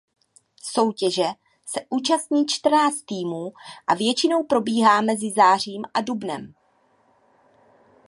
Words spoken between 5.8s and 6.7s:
a dubnem.